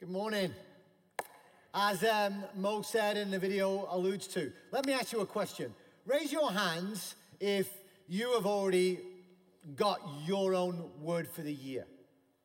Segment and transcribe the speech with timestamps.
[0.00, 0.54] Good morning.
[1.74, 5.74] As um, Mo said in the video alludes to, let me ask you a question.
[6.06, 7.68] Raise your hands if
[8.06, 9.00] you have already
[9.74, 11.84] got your own word for the year.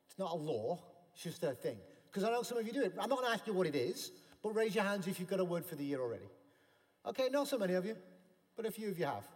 [0.07, 0.79] It's not a law,
[1.13, 1.77] it's just a thing.
[2.07, 2.93] Because I know some of you do it.
[2.99, 4.09] I'm not going to ask you what it is,
[4.41, 6.25] but raise your hands if you've got a word for the year already.
[7.05, 7.95] Okay, not so many of you,
[8.55, 9.27] but a few of you have.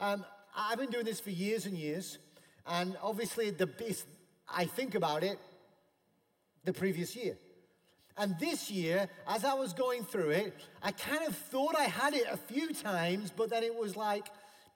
[0.00, 0.24] Um,
[0.56, 2.18] I've been doing this for years and years,
[2.66, 4.04] and obviously, the best,
[4.52, 5.38] I think about it
[6.64, 7.36] the previous year.
[8.16, 12.12] And this year, as I was going through it, I kind of thought I had
[12.12, 14.26] it a few times, but then it was like,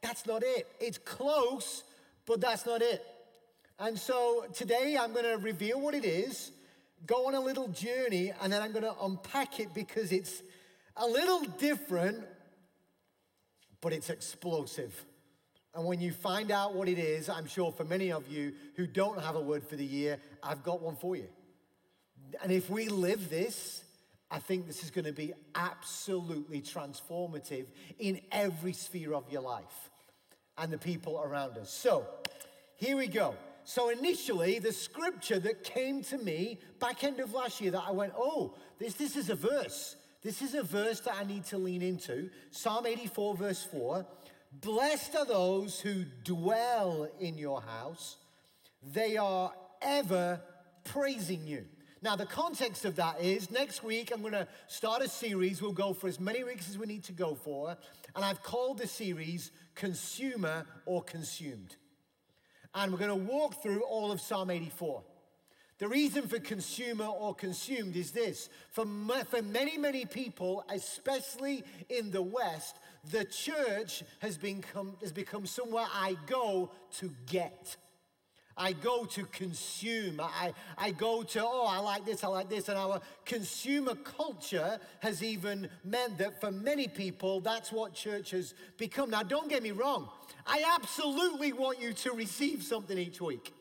[0.03, 0.67] that's not it.
[0.81, 1.85] It's close,
[2.27, 3.05] but that's not it.
[3.79, 6.53] And so today I'm going to reveal what it is,
[7.07, 10.43] go on a little journey, and then I'm going to unpack it because it's
[10.97, 12.25] a little different,
[13.81, 15.05] but it's explosive.
[15.75, 18.87] And when you find out what it is, I'm sure for many of you who
[18.87, 21.27] don't have a word for the year, I've got one for you.
[22.43, 23.85] And if we live this,
[24.31, 27.67] I think this is going to be absolutely transformative
[27.99, 29.91] in every sphere of your life
[30.59, 31.71] and the people around us.
[31.71, 32.07] So,
[32.77, 33.35] here we go.
[33.65, 37.93] So, initially, the scripture that came to me back end of last year that I
[37.93, 39.97] went, oh, this, this is a verse.
[40.23, 42.31] This is a verse that I need to lean into.
[42.51, 44.07] Psalm 84, verse 4.
[44.61, 48.17] Blessed are those who dwell in your house,
[48.83, 50.41] they are ever
[50.85, 51.65] praising you.
[52.05, 55.63] Now, the context of that is next week I'm going to start a series.
[55.63, 57.79] We'll go for as many weeks as we need to go for.
[58.15, 61.77] And I've called the series Consumer or Consumed.
[62.75, 65.03] And we're going to walk through all of Psalm 84.
[65.79, 68.85] The reason for consumer or consumed is this for,
[69.31, 72.77] for many, many people, especially in the West,
[73.13, 77.77] the church has become, has become somewhere I go to get.
[78.57, 80.21] I go to consume.
[80.21, 82.69] I, I go to, oh, I like this, I like this.
[82.69, 88.55] And our consumer culture has even meant that for many people, that's what church has
[88.77, 89.11] become.
[89.11, 90.09] Now, don't get me wrong.
[90.47, 93.53] I absolutely want you to receive something each week.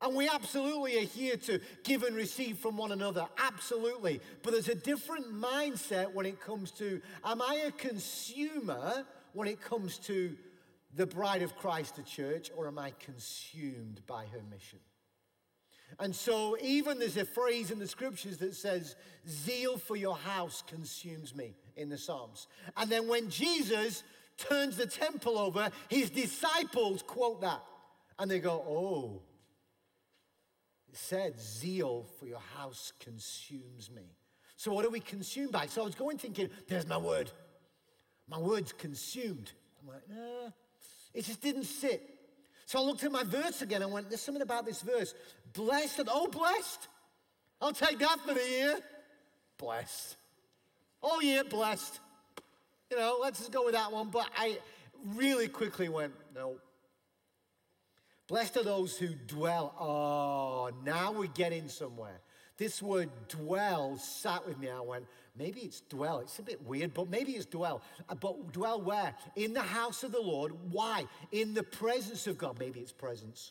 [0.00, 3.26] And we absolutely are here to give and receive from one another.
[3.38, 4.20] Absolutely.
[4.42, 9.60] But there's a different mindset when it comes to, am I a consumer when it
[9.60, 10.36] comes to
[10.96, 14.78] the bride of Christ, the church, or am I consumed by her mission?
[15.98, 18.96] And so, even there's a phrase in the scriptures that says,
[19.28, 22.48] Zeal for your house consumes me in the Psalms.
[22.76, 24.02] And then, when Jesus
[24.36, 27.62] turns the temple over, his disciples quote that.
[28.18, 29.22] And they go, Oh,
[30.88, 34.16] it said, Zeal for your house consumes me.
[34.56, 35.66] So, what are we consumed by?
[35.66, 37.30] So, I was going thinking, There's my word.
[38.28, 39.52] My word's consumed.
[39.80, 40.50] I'm like, nah,
[41.14, 42.02] it just didn't sit.
[42.66, 45.14] So I looked at my verse again I went, There's something about this verse.
[45.52, 46.88] Blessed, oh, blessed.
[47.60, 48.78] I'll take that for the year.
[49.58, 50.16] Blessed.
[51.02, 52.00] Oh, yeah, blessed.
[52.90, 54.08] You know, let's just go with that one.
[54.10, 54.58] But I
[55.14, 56.56] really quickly went, No.
[58.26, 59.74] Blessed are those who dwell.
[59.78, 62.20] Oh, now we're getting somewhere.
[62.56, 64.70] This word dwell sat with me.
[64.70, 65.06] I went,
[65.36, 66.20] Maybe it's dwell.
[66.20, 67.82] It's a bit weird, but maybe it's dwell.
[68.08, 69.14] Uh, but dwell where?
[69.34, 70.52] In the house of the Lord.
[70.70, 71.06] Why?
[71.32, 72.58] In the presence of God.
[72.60, 73.50] Maybe it's presence.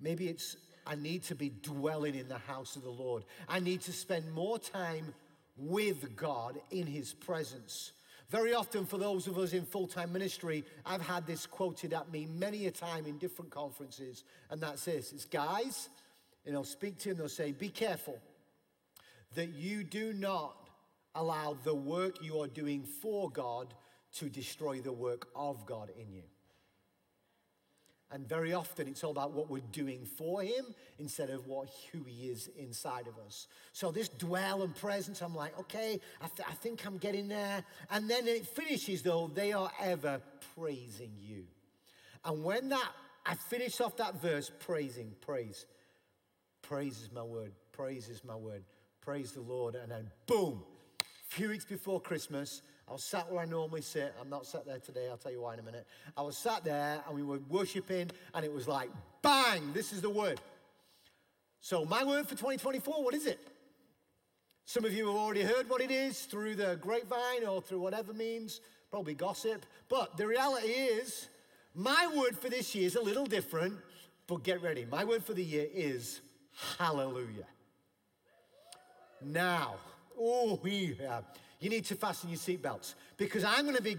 [0.00, 3.24] Maybe it's, I need to be dwelling in the house of the Lord.
[3.48, 5.14] I need to spend more time
[5.56, 7.92] with God in His presence.
[8.28, 12.10] Very often, for those of us in full time ministry, I've had this quoted at
[12.10, 15.90] me many a time in different conferences, and that's this it's guys,
[16.44, 18.18] you know, speak to them, they'll say, Be careful
[19.34, 20.56] that you do not
[21.14, 23.74] allow the work you are doing for God
[24.14, 26.22] to destroy the work of God in you.
[28.10, 30.66] And very often it's all about what we're doing for him
[30.98, 33.46] instead of what who he is inside of us.
[33.72, 37.64] So this dwell and presence, I'm like, okay, I, th- I think I'm getting there.
[37.90, 40.20] And then it finishes though, they are ever
[40.54, 41.44] praising you.
[42.26, 42.90] And when that,
[43.24, 45.64] I finish off that verse, praising, praise.
[46.72, 47.52] Praise is my word.
[47.72, 48.64] Praise is my word.
[49.02, 49.74] Praise the Lord.
[49.74, 50.62] And then, boom,
[51.02, 54.14] a few weeks before Christmas, I was sat where I normally sit.
[54.18, 55.06] I'm not sat there today.
[55.10, 55.86] I'll tell you why in a minute.
[56.16, 58.88] I was sat there and we were worshiping, and it was like,
[59.20, 60.40] bang, this is the word.
[61.60, 63.38] So, my word for 2024, what is it?
[64.64, 68.14] Some of you have already heard what it is through the grapevine or through whatever
[68.14, 69.66] means, probably gossip.
[69.90, 71.28] But the reality is,
[71.74, 73.74] my word for this year is a little different,
[74.26, 74.86] but get ready.
[74.90, 76.22] My word for the year is
[76.78, 77.46] hallelujah
[79.24, 79.76] now.
[80.18, 81.20] Oh, yeah.
[81.60, 83.96] You need to fasten your seatbelts because I'm going to be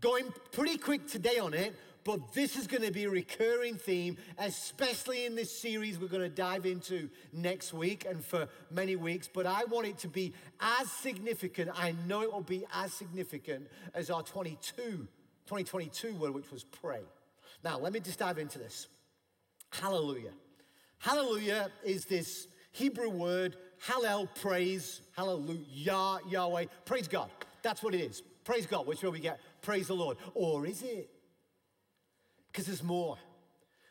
[0.00, 1.74] Going pretty quick today on it,
[2.04, 6.22] but this is going to be a recurring theme, especially in this series we're going
[6.22, 9.28] to dive into next week and for many weeks.
[9.32, 11.70] But I want it to be as significant.
[11.74, 17.00] I know it will be as significant as our 22, 2022 word, which was pray.
[17.64, 18.86] Now, let me just dive into this.
[19.70, 20.30] Hallelujah.
[20.98, 27.30] Hallelujah is this Hebrew word, hallel, praise, hallelujah, Yahweh, praise God.
[27.62, 28.22] That's what it is.
[28.44, 30.16] Praise God, which where we get praise the Lord.
[30.34, 31.10] Or is it?
[32.58, 33.16] because there's more.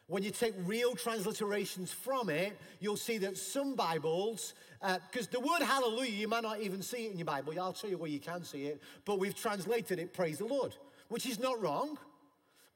[0.08, 5.40] When you take real transliterations from it, you'll see that some Bibles, because uh, the
[5.40, 7.54] word hallelujah, you might not even see it in your Bible.
[7.62, 10.76] I'll tell you where you can see it, but we've translated it praise the Lord,
[11.08, 11.98] which is not wrong.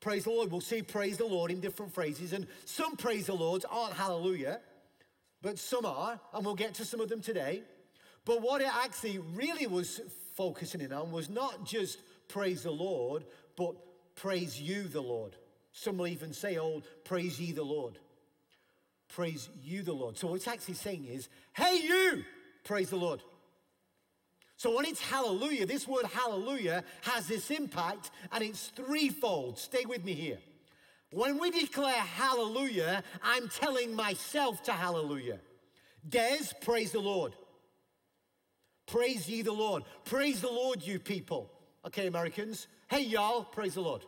[0.01, 0.51] Praise the Lord.
[0.51, 4.59] We'll see praise the Lord in different phrases, and some praise the Lords aren't hallelujah,
[5.44, 7.62] but some are, and we'll get to some of them today.
[8.25, 10.01] But what it actually really was
[10.36, 13.25] focusing in on was not just praise the Lord,
[13.56, 13.75] but
[14.15, 15.36] praise you, the Lord.
[15.71, 18.00] Some will even say, Oh, praise ye the Lord.
[19.07, 20.18] Praise you, the Lord.
[20.18, 22.24] So, what it's actually saying is, Hey, you,
[22.63, 23.21] praise the Lord.
[24.62, 29.58] So, when it's hallelujah, this word hallelujah has this impact and it's threefold.
[29.58, 30.38] Stay with me here.
[31.10, 35.40] When we declare hallelujah, I'm telling myself to hallelujah.
[36.08, 37.34] Des, praise the Lord.
[38.86, 39.81] Praise ye the Lord.
[40.06, 41.52] Praise the Lord, you people.
[41.88, 42.68] Okay, Americans.
[42.88, 44.06] Hey, y'all, praise the Lord.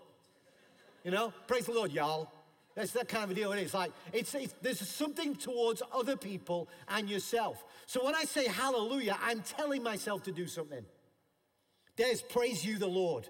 [1.04, 2.32] You know, praise the Lord, y'all.
[2.75, 3.52] That's that kind of a deal.
[3.52, 7.64] It is like it's, it's, there's something towards other people and yourself.
[7.86, 10.84] So when I say hallelujah, I'm telling myself to do something.
[11.96, 13.28] There's praise you, the Lord.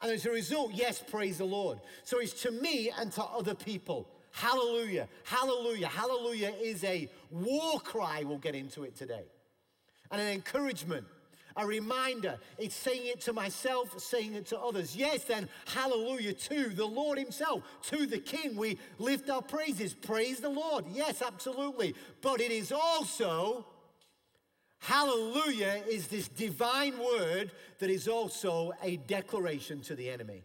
[0.00, 1.78] And as a result, yes, praise the Lord.
[2.04, 4.08] So it's to me and to other people.
[4.32, 8.22] Hallelujah, hallelujah, hallelujah is a war cry.
[8.24, 9.24] We'll get into it today.
[10.10, 11.04] And an encouragement
[11.60, 12.38] a reminder.
[12.58, 14.96] It's saying it to myself, saying it to others.
[14.96, 18.56] Yes, then, hallelujah to the Lord Himself, to the King.
[18.56, 19.94] We lift our praises.
[19.94, 20.84] Praise the Lord.
[20.92, 21.94] Yes, absolutely.
[22.22, 23.66] But it is also,
[24.78, 30.42] hallelujah is this divine word that is also a declaration to the enemy.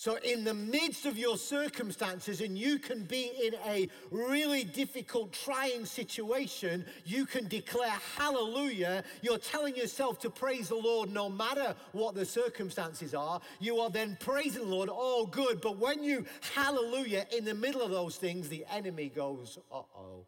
[0.00, 5.30] So, in the midst of your circumstances, and you can be in a really difficult,
[5.30, 9.04] trying situation, you can declare hallelujah.
[9.20, 13.42] You're telling yourself to praise the Lord no matter what the circumstances are.
[13.58, 15.60] You are then praising the Lord, all good.
[15.60, 16.24] But when you
[16.54, 20.24] hallelujah in the middle of those things, the enemy goes, uh oh.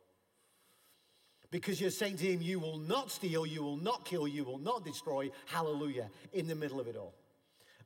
[1.51, 4.59] Because you're saying to him, You will not steal, you will not kill, you will
[4.59, 5.31] not destroy.
[5.47, 7.15] Hallelujah, in the middle of it all.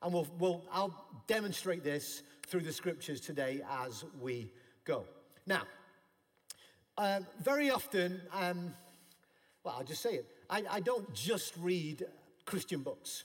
[0.02, 4.50] And we'll, we'll, I'll demonstrate this through the scriptures today as we
[4.84, 5.04] go.
[5.46, 5.62] Now,
[6.98, 8.74] um, very often, um,
[9.64, 12.04] well, I'll just say it, I, I don't just read
[12.44, 13.24] Christian books.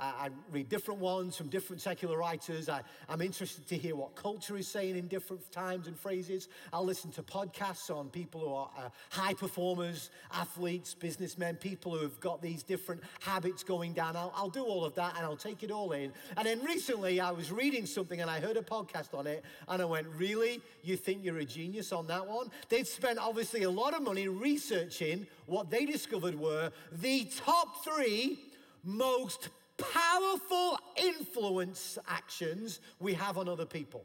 [0.00, 2.68] I, read different ones from different secular writers.
[2.68, 6.48] I, am interested to hear what culture is saying in different times and phrases.
[6.72, 12.02] I'll listen to podcasts on people who are uh, high performers, athletes, businessmen, people who
[12.02, 14.16] have got these different habits going down.
[14.16, 16.12] I'll, I'll do all of that and I'll take it all in.
[16.36, 19.82] And then recently I was reading something and I heard a podcast on it and
[19.82, 20.60] I went, Really?
[20.82, 22.50] You think you're a genius on that one?
[22.68, 28.38] They'd spent obviously a lot of money researching what they discovered were the top three
[28.84, 29.50] most
[29.92, 34.04] powerful influence actions we have on other people.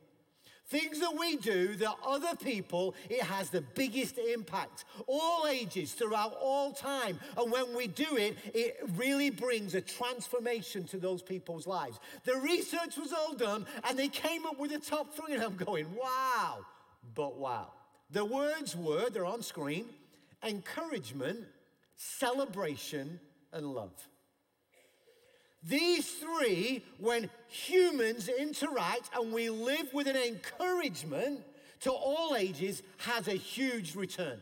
[0.68, 4.86] Things that we do that other people, it has the biggest impact.
[5.06, 7.20] All ages, throughout all time.
[7.38, 12.00] And when we do it, it really brings a transformation to those people's lives.
[12.24, 15.36] The research was all done and they came up with the top three.
[15.36, 16.66] And I'm going, wow,
[17.14, 17.68] but wow.
[18.10, 19.86] The words were, they're on screen
[20.44, 21.40] encouragement,
[21.96, 23.20] celebration,
[23.52, 23.94] and love.
[25.68, 31.42] These three, when humans interact and we live with an encouragement
[31.82, 34.40] to all ages, has a huge return.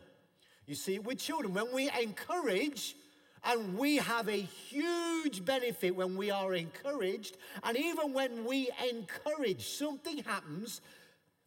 [0.66, 2.94] You see, with children, when we encourage,
[3.42, 9.66] and we have a huge benefit when we are encouraged, and even when we encourage,
[9.66, 10.82] something happens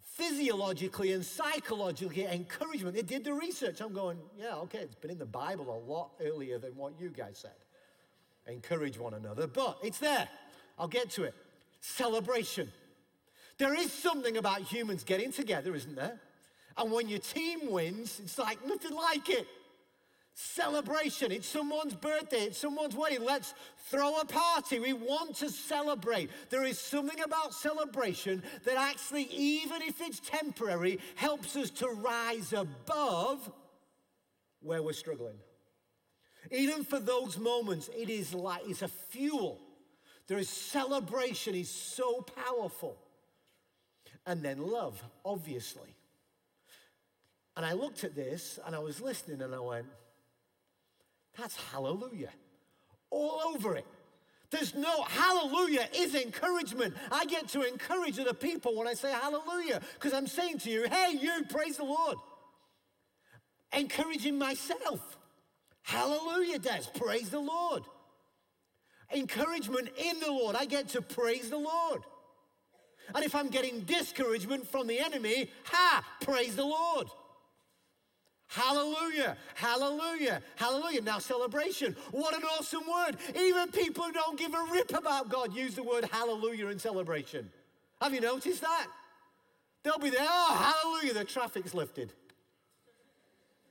[0.02, 2.26] physiologically and psychologically.
[2.26, 2.96] Encouragement.
[2.96, 3.82] They did the research.
[3.82, 7.10] I'm going, yeah, okay, it's been in the Bible a lot earlier than what you
[7.10, 7.52] guys said
[8.48, 10.28] encourage one another, but it's there.
[10.80, 11.34] I'll get to it.
[11.82, 12.72] Celebration.
[13.58, 16.20] There is something about humans getting together, isn't there?
[16.78, 19.48] And when your team wins, it's like nothing like it.
[20.36, 21.32] Celebration.
[21.32, 23.24] It's someone's birthday, it's someone's wedding.
[23.26, 23.56] Let's
[23.90, 24.80] throw a party.
[24.80, 26.30] We want to celebrate.
[26.52, 32.54] There is something about celebration that actually, even if it's temporary, helps us to rise
[32.54, 33.52] above
[34.62, 35.38] where we're struggling.
[36.52, 39.60] Even for those moments, it is like it's a fuel
[40.28, 42.98] There is celebration is so powerful.
[44.26, 45.96] And then love, obviously.
[47.56, 49.88] And I looked at this and I was listening and I went,
[51.38, 52.30] that's hallelujah.
[53.10, 53.86] All over it.
[54.50, 56.94] There's no hallelujah is encouragement.
[57.12, 60.88] I get to encourage other people when I say hallelujah because I'm saying to you,
[60.90, 62.18] hey, you, praise the Lord.
[63.74, 65.17] Encouraging myself.
[65.88, 67.82] Hallelujah, Des, praise the Lord.
[69.16, 70.54] Encouragement in the Lord.
[70.58, 72.02] I get to praise the Lord.
[73.16, 77.08] And if I'm getting discouragement from the enemy, ha, praise the Lord.
[78.48, 81.02] Hallelujah, hallelujah, hallelujah.
[81.04, 81.96] Now, celebration.
[82.12, 83.16] What an awesome word.
[83.40, 87.50] Even people who don't give a rip about God use the word hallelujah in celebration.
[88.02, 88.88] Have you noticed that?
[89.84, 92.12] They'll be there, oh, hallelujah, the traffic's lifted.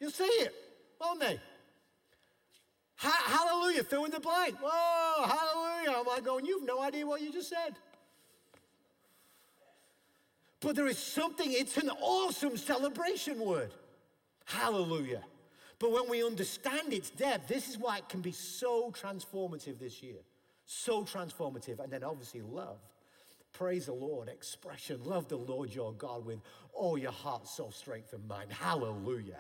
[0.01, 0.55] You'll see it,
[0.99, 1.39] won't they?
[2.97, 4.57] Ha- hallelujah, fill in the blank.
[4.63, 5.99] Whoa, hallelujah.
[5.99, 7.77] I'm like going, you've no idea what you just said.
[10.61, 13.73] But there is something, it's an awesome celebration word.
[14.47, 15.23] Hallelujah.
[15.79, 20.03] But when we understand its depth, this is why it can be so transformative this
[20.03, 20.17] year.
[20.65, 21.81] So transformative.
[21.81, 22.79] And then obviously, love.
[23.53, 25.01] Praise the Lord, expression.
[25.05, 26.41] Love the Lord your God with
[26.73, 28.53] all your heart, soul, strength, and mind.
[28.53, 29.39] Hallelujah.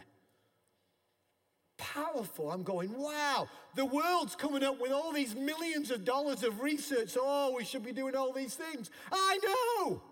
[1.96, 2.50] Powerful.
[2.50, 7.16] I'm going, wow, the world's coming up with all these millions of dollars of research.
[7.18, 8.90] Oh, we should be doing all these things.
[9.10, 10.02] I know.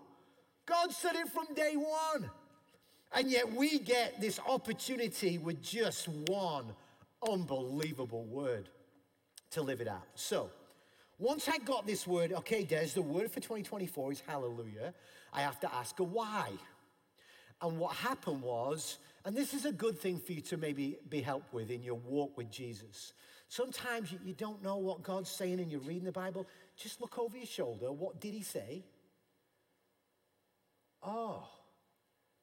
[0.65, 2.29] God said it from day one.
[3.13, 6.73] And yet we get this opportunity with just one
[7.27, 8.69] unbelievable word
[9.51, 10.07] to live it out.
[10.15, 10.49] So,
[11.17, 14.93] once I got this word, okay, Des, the word for 2024 is hallelujah,
[15.31, 16.51] I have to ask a why.
[17.61, 21.19] And what happened was, and this is a good thing for you to maybe be
[21.19, 23.13] helped with in your walk with Jesus.
[23.47, 26.47] Sometimes you, don't know what God's saying and you're reading the Bible.
[26.77, 27.91] Just look over your shoulder.
[27.91, 28.83] What did he say?
[31.01, 31.47] Oh,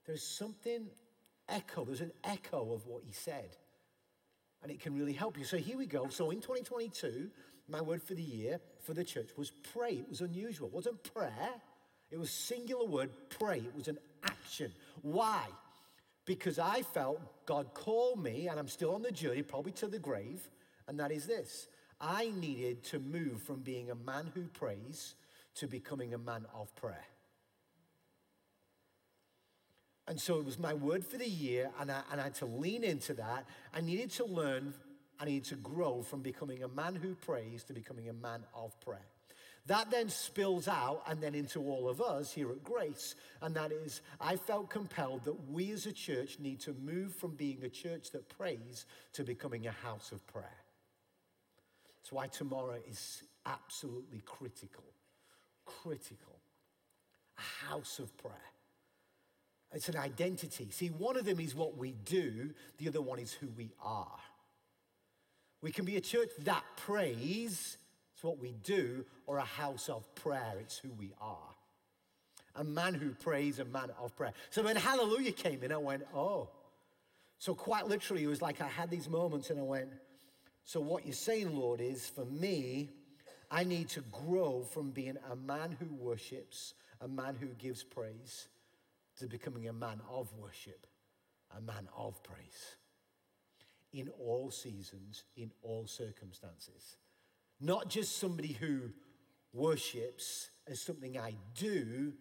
[0.06, 0.88] there's something
[1.48, 3.56] echo, there's an echo of what he said.
[4.62, 5.44] And it can really help you.
[5.44, 6.08] So here we go.
[6.08, 7.30] So in 2022,
[7.68, 9.94] my word for the year for the church was pray.
[9.94, 10.68] It was unusual.
[10.68, 11.50] It wasn't prayer,
[12.10, 13.58] it was singular word pray.
[13.58, 14.72] It was an action.
[15.00, 15.46] Why?
[16.24, 19.98] Because I felt God called me, and I'm still on the journey, probably to the
[19.98, 20.48] grave,
[20.86, 21.68] and that is this
[22.00, 25.14] I needed to move from being a man who prays
[25.56, 27.04] to becoming a man of prayer.
[30.08, 32.46] And so it was my word for the year, and I, and I had to
[32.46, 33.46] lean into that.
[33.72, 34.74] I needed to learn,
[35.20, 38.78] I needed to grow from becoming a man who prays to becoming a man of
[38.80, 39.11] prayer.
[39.66, 43.14] That then spills out and then into all of us here at Grace.
[43.40, 47.36] And that is, I felt compelled that we as a church need to move from
[47.36, 50.58] being a church that prays to becoming a house of prayer.
[52.02, 54.84] That's why tomorrow is absolutely critical.
[55.64, 56.40] Critical.
[57.38, 58.34] A house of prayer.
[59.72, 60.68] It's an identity.
[60.70, 64.18] See, one of them is what we do, the other one is who we are.
[65.62, 67.78] We can be a church that prays,
[68.22, 71.54] it's what we do, or a house of prayer, it's who we are.
[72.54, 74.32] A man who prays, a man of prayer.
[74.50, 76.48] So when hallelujah came in, I went, oh.
[77.38, 79.88] So quite literally, it was like I had these moments and I went,
[80.64, 82.90] so what you're saying, Lord, is for me,
[83.50, 88.46] I need to grow from being a man who worships, a man who gives praise
[89.18, 90.86] to becoming a man of worship,
[91.56, 92.76] a man of praise
[93.92, 96.98] in all seasons, in all circumstances.
[97.62, 98.90] Not just somebody who
[99.52, 102.12] worships as something I do,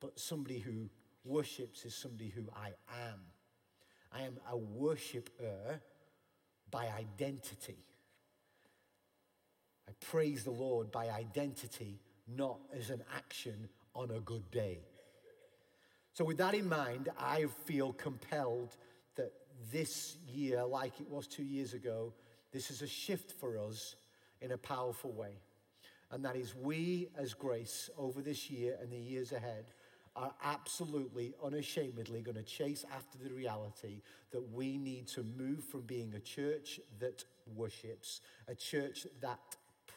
[0.00, 0.90] but somebody who
[1.24, 2.70] worships as somebody who I
[3.08, 3.20] am.
[4.10, 5.80] I am a worshiper
[6.72, 7.78] by identity.
[9.88, 14.80] I praise the Lord by identity, not as an action on a good day.
[16.14, 18.76] So, with that in mind, I feel compelled
[19.14, 19.32] that
[19.72, 22.12] this year, like it was two years ago,
[22.52, 23.94] this is a shift for us
[24.44, 25.32] in a powerful way.
[26.10, 29.64] And that is, we as Grace over this year and the years ahead
[30.14, 35.80] are absolutely, unashamedly going to chase after the reality that we need to move from
[35.80, 37.24] being a church that
[37.56, 39.40] worships, a church that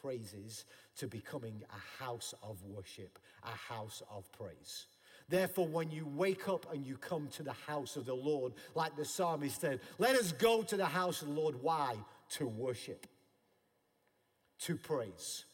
[0.02, 0.64] praises,
[0.96, 4.86] to becoming a house of worship, a house of praise.
[5.28, 8.96] Therefore, when you wake up and you come to the house of the Lord, like
[8.96, 11.62] the psalmist said, let us go to the house of the Lord.
[11.62, 11.96] Why?
[12.30, 13.06] To worship,
[14.60, 15.44] to praise.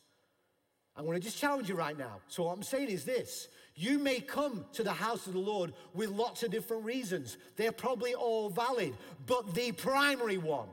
[0.96, 2.20] I'm going to just challenge you right now.
[2.28, 5.72] So, what I'm saying is this you may come to the house of the Lord
[5.92, 7.36] with lots of different reasons.
[7.56, 8.94] They're probably all valid,
[9.26, 10.68] but the primary one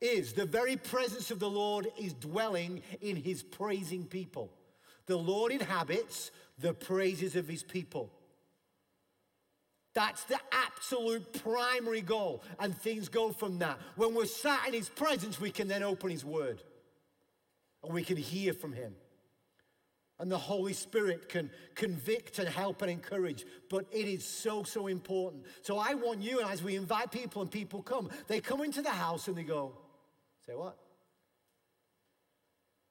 [0.00, 4.50] is the very presence of the Lord is dwelling in his praising people.
[5.06, 8.10] The Lord inhabits the praises of his people.
[9.94, 13.78] That's the absolute primary goal, and things go from that.
[13.96, 16.62] When we're sat in his presence, we can then open his word
[17.82, 18.94] and we can hear from him.
[20.18, 24.86] And the Holy Spirit can convict and help and encourage, but it is so, so
[24.86, 25.44] important.
[25.62, 28.82] So I want you, and as we invite people and people come, they come into
[28.82, 29.72] the house and they go,
[30.46, 30.76] Say what?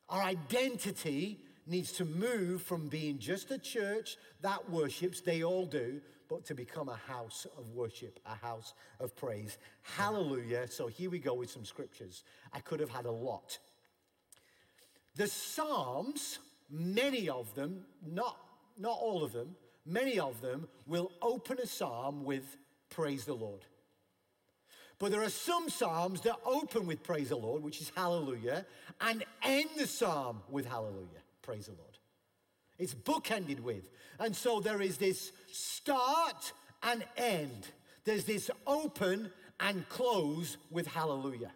[0.09, 6.01] Our identity needs to move from being just a church that worships, they all do,
[6.29, 9.57] but to become a house of worship, a house of praise.
[9.81, 10.67] Hallelujah.
[10.69, 12.23] So here we go with some scriptures.
[12.53, 13.57] I could have had a lot.
[15.15, 16.39] The Psalms,
[16.69, 18.37] many of them, not,
[18.77, 22.57] not all of them, many of them will open a psalm with
[22.89, 23.61] praise the Lord.
[24.99, 28.65] But there are some Psalms that open with praise the Lord, which is hallelujah,
[29.01, 31.97] and end the Psalm with hallelujah, praise the Lord.
[32.77, 33.89] It's bookended with.
[34.19, 36.53] And so there is this start
[36.83, 37.67] and end.
[38.05, 41.51] There's this open and close with hallelujah.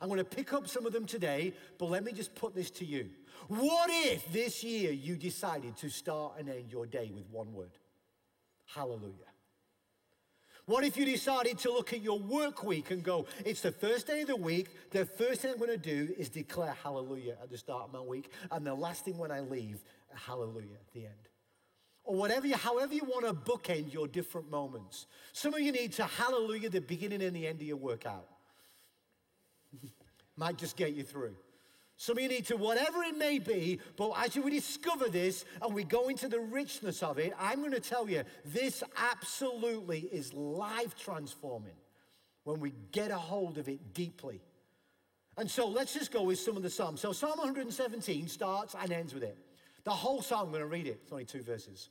[0.00, 2.70] I'm going to pick up some of them today, but let me just put this
[2.72, 3.10] to you.
[3.48, 7.78] What if this year you decided to start and end your day with one word?
[8.66, 9.12] Hallelujah.
[10.66, 14.08] What if you decided to look at your work week and go, it's the first
[14.08, 17.50] day of the week, the first thing I'm going to do is declare hallelujah at
[17.50, 21.04] the start of my week, and the last thing when I leave, hallelujah at the
[21.06, 21.28] end.
[22.02, 25.06] Or whatever you, however you want to bookend your different moments.
[25.32, 28.26] Some of you need to hallelujah the beginning and the end of your workout.
[30.36, 31.34] Might just get you through.
[31.98, 35.74] Some of you need to, whatever it may be, but as we discover this and
[35.74, 40.34] we go into the richness of it, I'm going to tell you this absolutely is
[40.34, 41.76] life transforming
[42.44, 44.42] when we get a hold of it deeply.
[45.38, 47.00] And so let's just go with some of the Psalms.
[47.00, 49.38] So Psalm 117 starts and ends with it.
[49.84, 51.00] The whole psalm, I'm going to read it.
[51.02, 51.90] It's only two verses.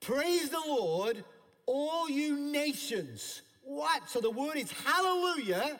[0.00, 1.24] Praise the Lord,
[1.66, 3.42] all you nations.
[3.62, 4.10] What?
[4.10, 5.78] So the word is hallelujah,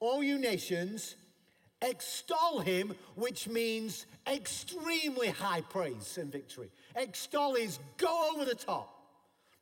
[0.00, 1.16] all you nations
[1.82, 6.70] Extol him, which means extremely high praise and victory.
[6.94, 8.88] Extol is go over the top,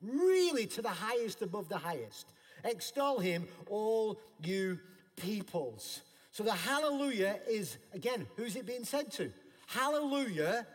[0.01, 2.33] really to the highest above the highest.
[2.65, 4.79] Extol him, all you
[5.17, 6.03] peoples.
[6.31, 9.33] So the hallelujah is, again, who's it being said to?
[9.67, 10.67] Hallelujah,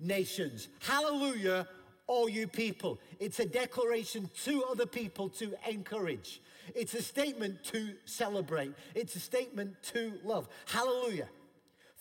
[0.00, 0.68] nations.
[0.80, 1.68] Hallelujah,
[2.06, 2.98] all you people.
[3.20, 6.40] It's a declaration to other people to encourage.
[6.74, 10.48] It's a statement to celebrate, it's a statement to love.
[10.66, 11.28] Hallelujah.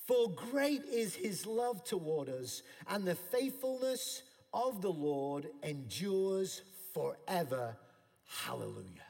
[0.08, 6.62] For great is his love toward us, and the faithfulness of the Lord endures
[6.94, 7.76] forever.
[8.26, 9.04] Hallelujah.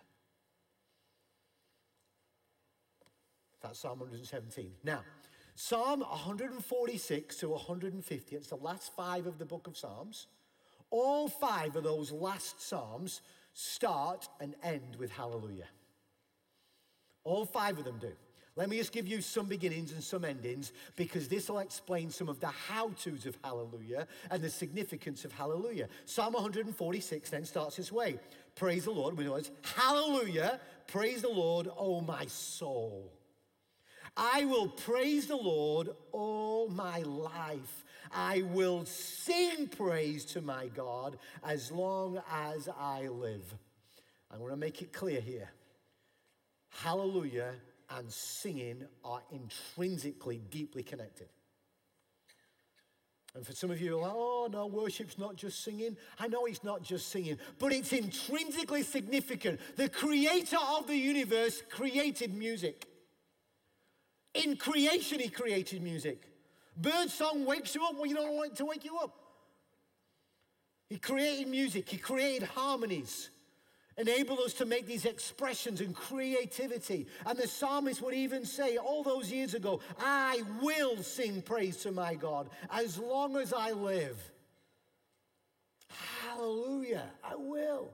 [3.61, 4.71] That's Psalm 117.
[4.83, 5.01] Now,
[5.55, 10.27] Psalm 146 to 150, it's the last five of the book of Psalms.
[10.89, 13.21] All five of those last Psalms
[13.57, 15.65] start and end with hallelujah.
[17.23, 18.11] All five of them do.
[18.55, 22.29] Let me just give you some beginnings and some endings because this will explain some
[22.29, 25.87] of the how to's of hallelujah and the significance of hallelujah.
[26.05, 28.19] Psalm 146 then starts this way
[28.53, 29.17] Praise the Lord.
[29.17, 30.59] We know it's hallelujah.
[30.85, 33.11] Praise the Lord, O my soul.
[34.15, 37.85] I will praise the Lord all my life.
[38.13, 43.53] I will sing praise to my God as long as I live.
[44.31, 45.49] I want to make it clear here.
[46.69, 47.53] Hallelujah
[47.89, 51.27] and singing are intrinsically deeply connected.
[53.35, 55.95] And for some of you, like, oh no, worship's not just singing.
[56.19, 59.59] I know it's not just singing, but it's intrinsically significant.
[59.75, 62.87] The creator of the universe created music.
[64.33, 66.26] In creation, he created music.
[66.77, 69.13] Bird song wakes you up when you don't want it to wake you up.
[70.89, 73.29] He created music, he created harmonies,
[73.97, 77.07] enabled us to make these expressions and creativity.
[77.25, 81.91] And the psalmist would even say all those years ago, I will sing praise to
[81.91, 84.17] my God as long as I live.
[86.21, 87.89] Hallelujah, I will.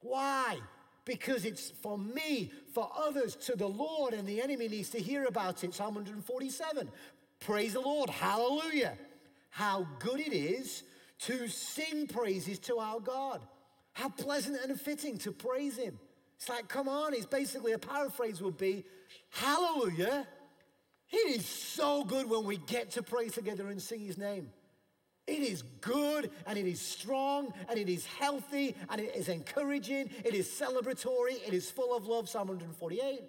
[0.00, 0.58] Why?
[1.04, 5.24] Because it's for me, for others, to the Lord, and the enemy needs to hear
[5.24, 5.72] about it.
[5.72, 6.90] Psalm 147.
[7.40, 8.10] Praise the Lord.
[8.10, 8.96] Hallelujah.
[9.50, 10.82] How good it is
[11.20, 13.40] to sing praises to our God.
[13.92, 15.98] How pleasant and fitting to praise Him.
[16.36, 18.84] It's like, come on, it's basically a paraphrase would be,
[19.30, 20.26] Hallelujah.
[21.10, 24.50] It is so good when we get to pray together and sing His name.
[25.26, 30.10] It is good and it is strong and it is healthy and it is encouraging.
[30.24, 31.36] It is celebratory.
[31.46, 32.28] It is full of love.
[32.28, 33.22] Psalm 148.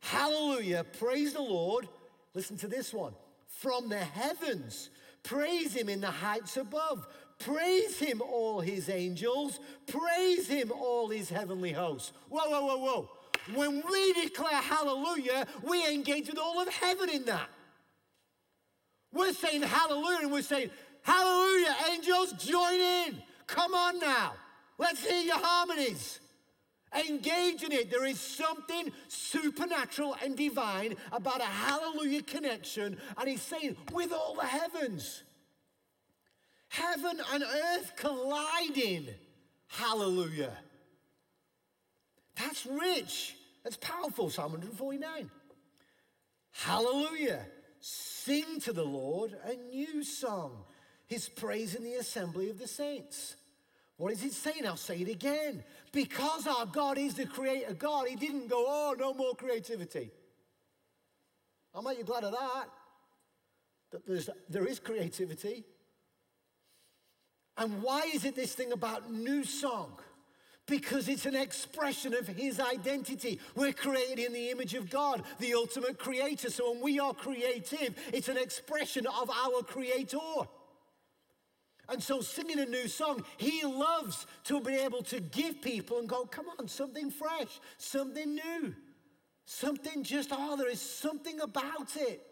[0.00, 0.84] Hallelujah.
[0.98, 1.88] Praise the Lord.
[2.34, 3.14] Listen to this one.
[3.50, 4.90] From the heavens.
[5.22, 7.06] Praise him in the heights above.
[7.38, 9.60] Praise him, all his angels.
[9.86, 12.12] Praise him, all his heavenly hosts.
[12.28, 13.10] Whoa, whoa, whoa, whoa.
[13.54, 17.48] When we declare hallelujah, we engage with all of heaven in that.
[19.12, 20.70] We're saying hallelujah and we're saying,
[21.02, 23.22] hallelujah, angels, join in.
[23.46, 24.34] Come on now.
[24.78, 26.20] Let's hear your harmonies.
[26.92, 27.90] Engage in it.
[27.90, 32.98] There is something supernatural and divine about a hallelujah connection.
[33.16, 35.22] And he's saying, with all the heavens,
[36.68, 39.08] heaven and earth colliding.
[39.68, 40.52] Hallelujah.
[42.36, 43.36] That's rich.
[43.62, 44.30] That's powerful.
[44.30, 45.30] Psalm 149.
[46.52, 47.46] Hallelujah.
[47.80, 50.64] Sing to the Lord a new song,
[51.06, 53.36] his praise in the assembly of the saints.
[54.00, 54.66] What is it saying?
[54.66, 55.62] I'll say it again.
[55.92, 60.10] Because our God is the creator God, He didn't go, oh, no more creativity.
[61.74, 62.64] I'm you glad of that.
[63.90, 65.66] That there's, there is creativity.
[67.58, 69.98] And why is it this thing about new song?
[70.66, 73.38] Because it's an expression of his identity.
[73.54, 76.48] We're created in the image of God, the ultimate creator.
[76.48, 80.16] So when we are creative, it's an expression of our creator.
[81.90, 86.08] And so, singing a new song, he loves to be able to give people and
[86.08, 88.74] go, come on, something fresh, something new,
[89.44, 92.24] something just, oh, there is something about it.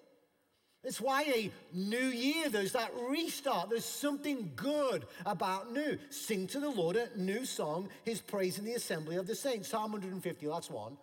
[0.84, 3.68] It's why a new year, there's that restart.
[3.68, 5.98] There's something good about new.
[6.10, 9.68] Sing to the Lord a new song, his praise in the assembly of the saints.
[9.68, 10.96] Psalm 150, that's one.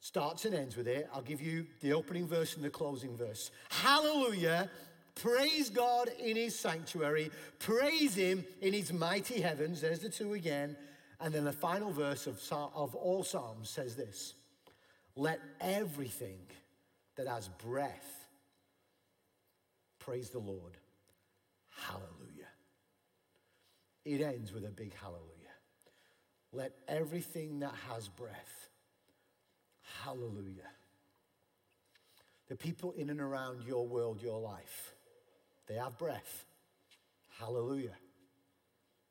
[0.00, 1.08] Starts and ends with it.
[1.12, 3.50] I'll give you the opening verse and the closing verse.
[3.68, 4.70] Hallelujah
[5.16, 7.30] Praise God in his sanctuary.
[7.58, 9.80] Praise him in his mighty heavens.
[9.80, 10.76] There's the two again.
[11.20, 14.34] And then the final verse of, of all Psalms says this
[15.16, 16.38] Let everything
[17.16, 18.28] that has breath
[19.98, 20.76] praise the Lord.
[21.70, 22.46] Hallelujah.
[24.04, 25.22] It ends with a big hallelujah.
[26.52, 28.68] Let everything that has breath,
[30.04, 30.70] hallelujah.
[32.48, 34.94] The people in and around your world, your life,
[35.66, 36.44] they have breath.
[37.38, 37.94] Hallelujah.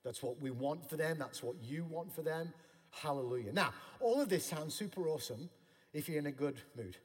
[0.04, 1.18] That's what we want for them.
[1.20, 2.54] That's what you want for them.
[2.92, 3.52] Hallelujah.
[3.52, 5.50] Now, all of this sounds super awesome
[5.94, 6.96] if you're in a good mood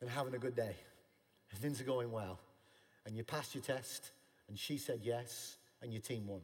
[0.00, 0.76] and having a good day
[1.50, 2.38] and things are going well
[3.06, 4.12] and you passed your test
[4.48, 6.40] and she said yes and your team won.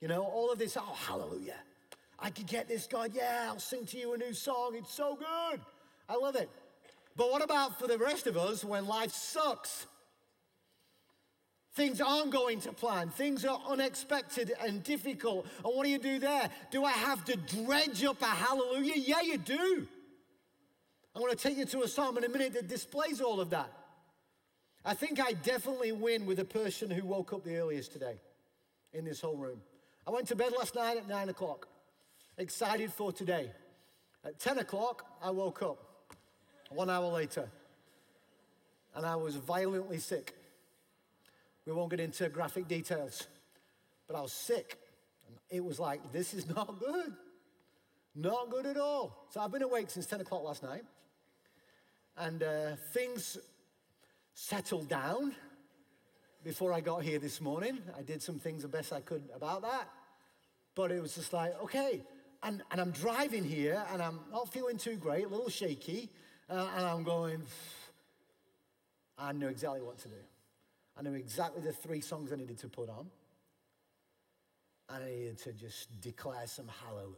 [0.00, 1.56] You know, all of this, oh, hallelujah.
[2.18, 3.12] I could get this, God.
[3.14, 4.74] Yeah, I'll sing to you a new song.
[4.74, 5.60] It's so good.
[6.08, 6.50] I love it.
[7.16, 9.86] But what about for the rest of us when life sucks?
[11.74, 13.08] Things aren't going to plan.
[13.08, 15.46] Things are unexpected and difficult.
[15.64, 16.50] And what do you do there?
[16.70, 18.94] Do I have to dredge up a hallelujah?
[18.96, 19.86] Yeah, you do.
[21.14, 23.50] I'm going to take you to a psalm in a minute that displays all of
[23.50, 23.72] that.
[24.84, 28.16] I think I definitely win with the person who woke up the earliest today
[28.92, 29.60] in this whole room.
[30.06, 31.68] I went to bed last night at nine o'clock,
[32.36, 33.50] excited for today.
[34.24, 35.78] At 10 o'clock, I woke up
[36.70, 37.48] one hour later,
[38.94, 40.34] and I was violently sick.
[41.66, 43.26] We won't get into graphic details,
[44.08, 44.78] but I was sick.
[45.28, 47.12] And it was like, this is not good.
[48.14, 49.26] Not good at all.
[49.30, 50.84] So I've been awake since 10 o'clock last night.
[52.16, 53.38] And uh, things
[54.34, 55.34] settled down
[56.44, 57.78] before I got here this morning.
[57.96, 59.88] I did some things the best I could about that.
[60.74, 62.02] But it was just like, okay.
[62.42, 66.10] And, and I'm driving here and I'm not feeling too great, a little shaky.
[66.50, 67.42] Uh, and I'm going,
[69.16, 70.14] I know exactly what to do.
[70.98, 73.06] I knew exactly the three songs I needed to put on.
[74.88, 77.16] I needed to just declare some hallelujah.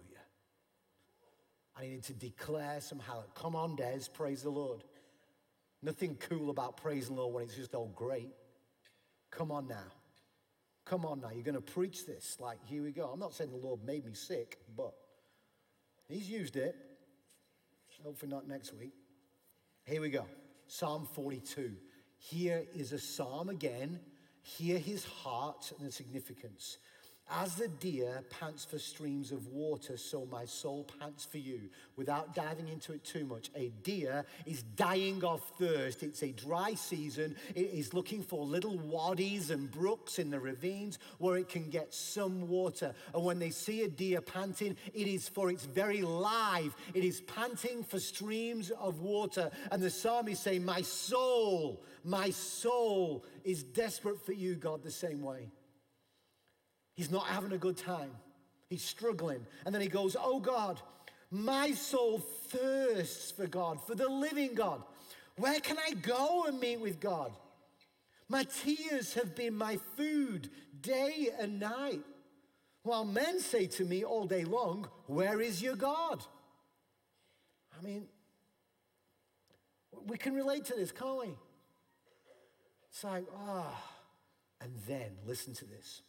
[1.76, 3.30] I needed to declare some hallelujah.
[3.34, 4.84] Come on, Des, praise the Lord.
[5.82, 8.30] Nothing cool about praising the Lord when it's just all great.
[9.30, 9.92] Come on now.
[10.84, 11.30] Come on now.
[11.34, 12.37] You're going to preach this.
[12.38, 13.06] Like, here we go.
[13.06, 14.94] I'm not saying the Lord made me sick, but
[16.08, 16.76] He's used it.
[18.04, 18.92] Hopefully, not next week.
[19.84, 20.26] Here we go
[20.66, 21.72] Psalm 42.
[22.18, 24.00] Here is a psalm again.
[24.42, 26.79] Hear his heart and the significance.
[27.30, 31.70] As the deer pants for streams of water, so my soul pants for you.
[31.96, 36.02] Without diving into it too much, a deer is dying of thirst.
[36.02, 37.34] It's a dry season.
[37.54, 41.94] It is looking for little wadis and brooks in the ravines where it can get
[41.94, 42.94] some water.
[43.14, 46.76] And when they see a deer panting, it is for its very life.
[46.92, 49.50] It is panting for streams of water.
[49.72, 55.22] And the psalmist saying, My soul, my soul is desperate for you, God, the same
[55.22, 55.48] way.
[56.94, 58.11] He's not having a good time.
[58.68, 59.46] He's struggling.
[59.64, 60.80] And then he goes, Oh God,
[61.30, 64.83] My soul thirsts for God, for the living God.
[65.37, 67.33] Where can I go and meet with God?
[68.28, 72.00] My tears have been my food day and night.
[72.85, 76.22] While men say to me all day long, Where is your God?
[77.76, 78.07] I mean,
[80.07, 81.35] we can relate to this, can't we?
[82.90, 83.66] It's like, ah.
[83.66, 83.90] Oh.
[84.61, 86.02] And then, listen to this.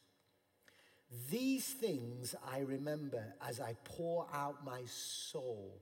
[1.30, 5.82] These things I remember as I pour out my soul.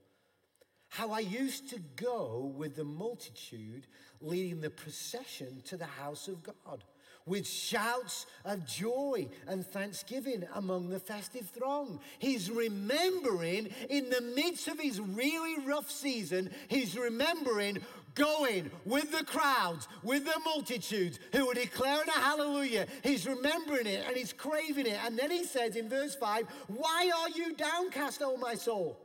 [0.88, 3.86] How I used to go with the multitude
[4.20, 6.84] leading the procession to the house of God
[7.26, 12.00] with shouts of joy and thanksgiving among the festive throng.
[12.18, 17.78] He's remembering in the midst of his really rough season, he's remembering
[18.14, 22.86] going with the crowds, with the multitudes who were declaring a hallelujah.
[23.02, 24.98] He's remembering it and he's craving it.
[25.04, 28.98] And then he says in verse 5, Why are you downcast, O my soul?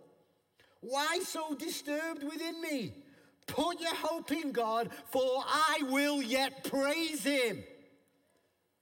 [0.82, 2.93] Why so disturbed within me?
[3.48, 7.63] Put your hope in God, for I will yet praise him,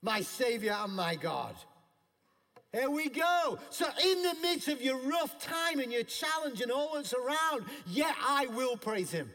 [0.02, 1.54] my Savior and my God.
[2.72, 3.58] Here we go.
[3.70, 7.64] So, in the midst of your rough time and your challenge and all that's around,
[7.86, 9.30] yet I will praise him.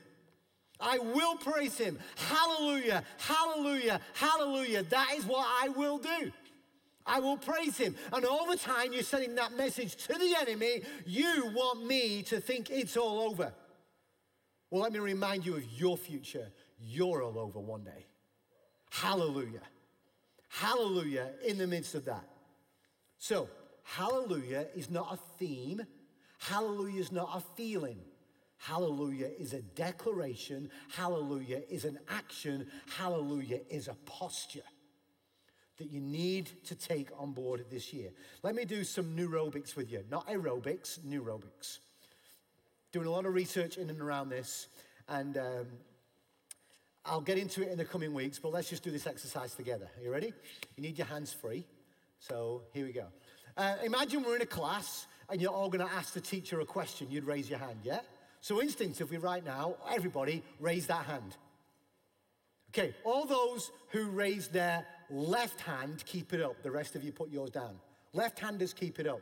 [0.80, 2.00] I will praise him.
[2.16, 4.84] Hallelujah, hallelujah, hallelujah.
[4.84, 6.32] That is what I will do.
[7.06, 7.96] I will praise him.
[8.12, 12.40] And all the time you're sending that message to the enemy, you want me to
[12.40, 13.54] think it's all over.
[14.70, 16.48] Well, let me remind you of your future.
[16.80, 18.06] You're all over one day.
[18.90, 19.62] Hallelujah.
[20.50, 22.28] Hallelujah in the midst of that.
[23.18, 23.50] So,
[23.84, 25.82] hallelujah is not a theme,
[26.38, 28.00] hallelujah is not a feeling.
[28.64, 30.70] Hallelujah is a declaration.
[30.96, 32.66] Hallelujah is an action.
[32.98, 34.62] Hallelujah is a posture
[35.78, 38.12] that you need to take on board this year.
[38.42, 40.06] Let me do some neurobics with you.
[40.10, 41.80] Not aerobics, neurobics.
[42.94, 44.68] Doing a lot of research in and around this,
[45.10, 45.66] and um,
[47.04, 49.90] I'll get into it in the coming weeks, but let's just do this exercise together.
[49.98, 50.32] Are you ready?
[50.78, 51.66] You need your hands free.
[52.20, 53.08] So here we go.
[53.58, 56.66] Uh, imagine we're in a class and you're all going to ask the teacher a
[56.66, 57.08] question.
[57.10, 58.00] You'd raise your hand, yeah?
[58.44, 61.38] So, instinctively, right now, everybody raise that hand.
[62.72, 66.62] Okay, all those who raise their left hand, keep it up.
[66.62, 67.80] The rest of you put yours down.
[68.12, 69.22] Left handers, keep it up.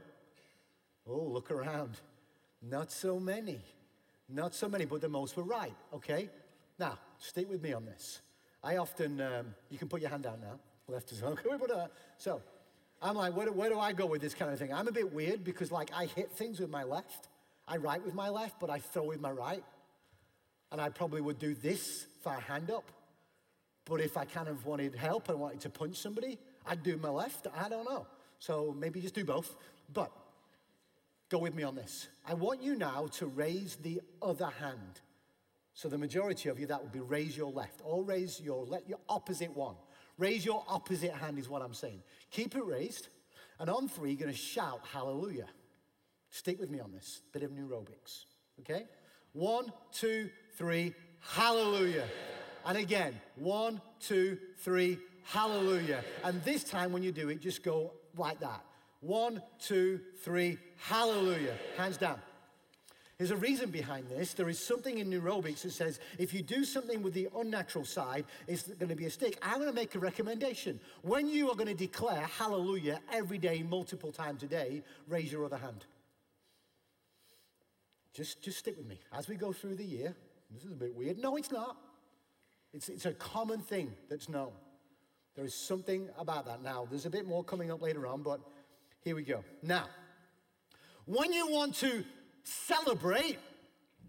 [1.08, 1.98] Oh, look around.
[2.64, 3.62] Not so many.
[4.28, 6.28] Not so many, but the most were right, okay?
[6.80, 8.22] Now, stick with me on this.
[8.64, 10.60] I often, um, you can put your hand down now.
[10.88, 11.48] Left is okay.
[12.18, 12.42] So,
[13.00, 14.74] I'm like, where do, where do I go with this kind of thing?
[14.74, 17.28] I'm a bit weird because, like, I hit things with my left.
[17.72, 19.64] I write with my left, but I throw with my right.
[20.74, 22.92] And I probably would do this for a hand up.
[23.86, 27.10] But if I kind of wanted help and wanted to punch somebody, I'd do my
[27.10, 27.48] left.
[27.58, 28.08] I don't know.
[28.40, 29.56] So maybe just do both.
[29.94, 30.12] But
[31.30, 32.10] go with me on this.
[32.28, 35.00] I want you now to raise the other hand.
[35.74, 38.88] So the majority of you, that would be raise your left or raise your let
[38.90, 39.76] your opposite one.
[40.18, 42.04] Raise your opposite hand is what I'm saying.
[42.32, 43.08] Keep it raised.
[43.60, 45.48] And on three, you're going to shout hallelujah.
[46.32, 48.24] Stick with me on this bit of neurobics,
[48.62, 48.86] okay?
[49.34, 52.06] One, two, three, hallelujah.
[52.66, 56.04] And again, one, two, three, hallelujah.
[56.24, 58.64] And this time when you do it, just go like that.
[59.02, 61.56] One, two, three, hallelujah.
[61.78, 62.20] Hands down.
[63.18, 64.34] There's a reason behind this.
[64.34, 68.26] There is something in neurobics that says if you do something with the unnatural side,
[68.48, 69.38] it's going to be a stick.
[69.44, 70.80] I'm going to make a recommendation.
[71.02, 75.46] When you are going to declare hallelujah every day, multiple times a day, raise your
[75.46, 75.86] other hand.
[78.14, 79.00] Just, just stick with me.
[79.14, 80.16] As we go through the year,
[80.52, 81.18] this is a bit weird.
[81.18, 81.78] No, it's not.
[82.74, 84.52] It's, it's a common thing that's known.
[85.36, 86.62] There is something about that.
[86.62, 88.42] Now, there's a bit more coming up later on, but
[89.02, 89.44] here we go.
[89.64, 89.86] Now,
[91.06, 92.04] when you want to
[92.44, 93.40] celebrate,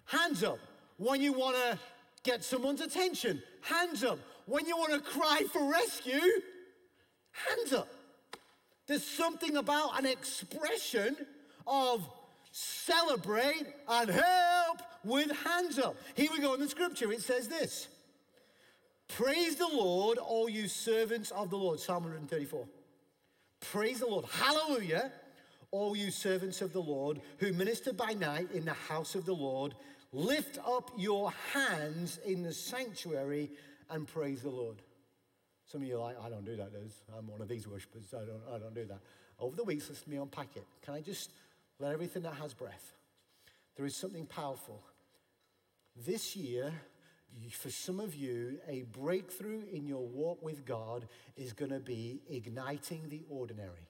[0.04, 0.58] hands up.
[0.96, 1.78] When you want to
[2.24, 4.18] get someone's attention, hands up.
[4.46, 6.20] When you want to cry for rescue,
[7.30, 7.88] hands up.
[8.86, 11.16] There's something about an expression
[11.66, 12.08] of
[12.52, 15.96] celebrate and help with hands up.
[16.14, 17.10] Here we go in the scripture.
[17.10, 17.88] It says this
[19.08, 21.80] Praise the Lord, all you servants of the Lord.
[21.80, 22.66] Psalm 134.
[23.60, 24.26] Praise the Lord.
[24.26, 25.12] Hallelujah,
[25.70, 29.34] all you servants of the Lord who minister by night in the house of the
[29.34, 29.74] Lord.
[30.12, 33.50] Lift up your hands in the sanctuary
[33.90, 34.76] and praise the Lord.
[35.64, 36.92] Some of you are like, I don't do that, Liz.
[37.16, 38.12] I'm one of these worshippers.
[38.12, 38.98] I don't, I don't do that.
[39.38, 40.66] Over the weeks, let me unpack it.
[40.82, 41.30] Can I just
[41.82, 42.94] let everything that has breath.
[43.76, 44.80] There is something powerful.
[46.06, 46.72] This year,
[47.50, 52.20] for some of you, a breakthrough in your walk with God is going to be
[52.30, 53.88] igniting the ordinary.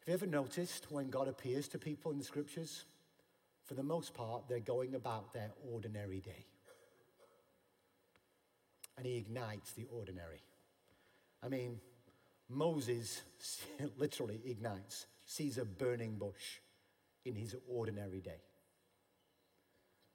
[0.00, 2.84] Have you ever noticed when God appears to people in the scriptures?
[3.64, 6.46] For the most part, they're going about their ordinary day.
[8.96, 10.40] And he ignites the ordinary.
[11.42, 11.80] I mean,
[12.48, 13.20] Moses
[13.98, 16.58] literally ignites, sees a burning bush
[17.26, 18.40] in his ordinary day.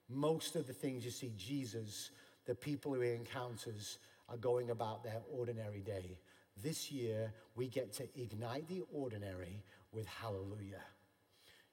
[0.09, 2.09] Most of the things you see Jesus,
[2.45, 6.17] the people who he encounters, are going about their ordinary day.
[6.61, 10.81] This year, we get to ignite the ordinary with hallelujah.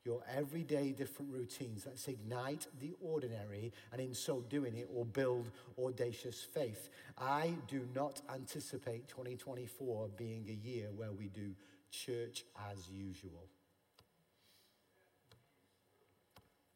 [0.04, 1.84] Your everyday different routines.
[1.86, 6.90] Let's ignite the ordinary, and in so doing, it will build audacious faith.
[7.18, 11.54] I do not anticipate 2024 being a year where we do
[11.90, 13.48] church as usual.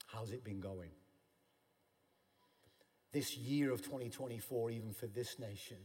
[0.06, 0.90] How's it been going?
[3.12, 5.76] This year of 2024, even for this nation,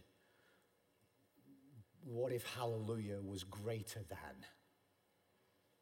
[2.03, 4.45] what if hallelujah was greater than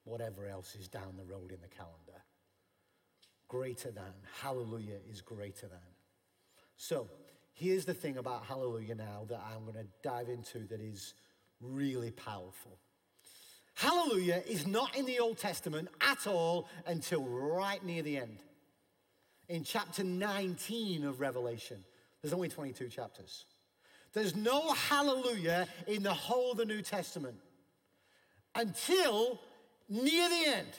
[0.03, 2.23] whatever else is down the road in the calendar?
[3.47, 4.13] Greater than.
[4.41, 5.79] Hallelujah is greater than.
[6.75, 7.09] So,
[7.53, 11.13] here's the thing about hallelujah now that I'm going to dive into that is
[11.61, 12.77] really powerful.
[13.77, 18.39] Hallelujah is not in the Old Testament at all until right near the end.
[19.49, 21.83] In chapter 19 of Revelation,
[22.19, 23.45] there's only 22 chapters.
[24.13, 27.37] There's no hallelujah in the whole of the New Testament
[28.55, 29.39] until
[29.87, 30.73] near the end.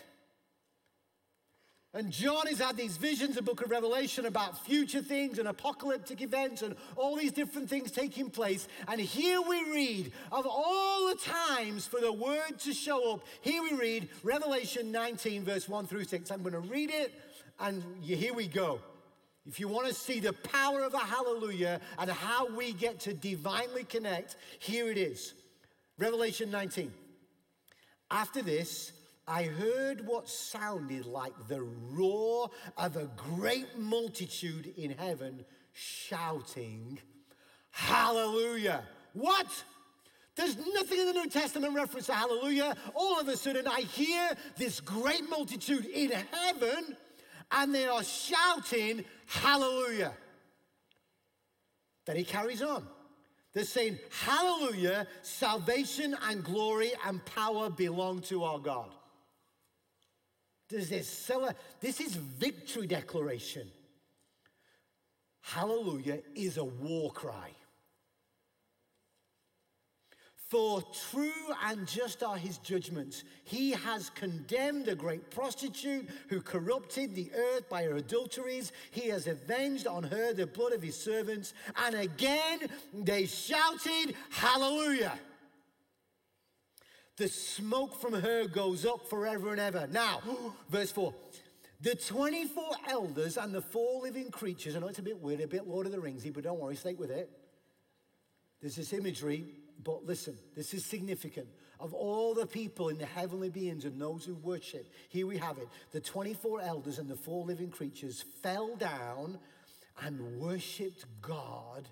[1.95, 6.21] And John has had these visions, the book of Revelation, about future things and apocalyptic
[6.21, 8.69] events and all these different things taking place.
[8.89, 13.21] And here we read of all the times for the word to show up.
[13.41, 16.31] Here we read Revelation 19, verse 1 through 6.
[16.31, 17.15] I'm going to read it,
[17.59, 18.81] and here we go.
[19.47, 23.15] If you want to see the power of a hallelujah and how we get to
[23.15, 25.33] divinely connect, here it is
[25.97, 26.93] Revelation 19.
[28.11, 28.93] After this,
[29.29, 36.99] I heard what sounded like the roar of a great multitude in heaven shouting,
[37.71, 38.83] Hallelujah.
[39.13, 39.47] What?
[40.35, 42.75] There's nothing in the New Testament reference to hallelujah.
[42.95, 46.97] All of a sudden, I hear this great multitude in heaven
[47.51, 50.13] and they are shouting, Hallelujah.
[52.07, 52.87] Then he carries on.
[53.53, 58.91] They're saying, Hallelujah, salvation and glory and power belong to our God.
[60.69, 61.31] Does this
[61.81, 63.69] this is victory declaration.
[65.41, 67.51] Hallelujah is a war cry.
[70.49, 71.31] For true
[71.67, 73.25] and just are his judgments.
[73.45, 78.73] He has condemned a great prostitute who corrupted the earth by her adulteries.
[78.91, 81.53] He has avenged on her the blood of his servants.
[81.77, 82.61] And again
[82.95, 85.19] they shouted, Hallelujah.
[87.19, 89.87] The smoke from her goes up forever and ever.
[89.89, 90.23] Now,
[90.71, 91.13] verse 4.
[91.81, 95.47] The 24 elders and the four living creatures, I know it's a bit weird, a
[95.47, 97.31] bit Lord of the Ringsy, but don't worry, stay with it.
[98.61, 99.45] There's this imagery
[99.83, 101.49] but listen, this is significant.
[101.81, 105.59] Of all the people in the heavenly beings and those who worship, here we have
[105.59, 105.69] it.
[105.93, 109.39] The 24 elders and the four living creatures fell down
[110.03, 111.89] and worshiped God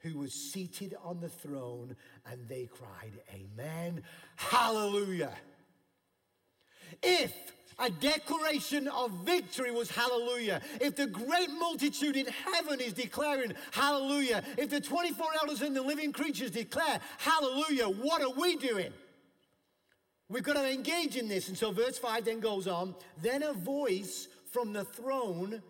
[0.00, 1.94] who was seated on the throne,
[2.30, 4.02] and they cried, Amen,
[4.36, 5.32] Hallelujah.
[7.02, 7.32] If
[7.80, 10.60] a declaration of victory was hallelujah.
[10.80, 15.82] If the great multitude in heaven is declaring hallelujah, if the 24 elders and the
[15.82, 18.92] living creatures declare hallelujah, what are we doing?
[20.28, 21.48] We've got to engage in this.
[21.48, 22.94] And so verse 5 then goes on.
[23.20, 25.62] Then a voice from the throne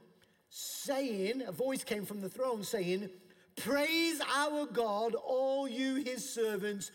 [0.50, 3.08] saying, a voice came from the throne saying,
[3.60, 6.90] Praise our God, all you his servants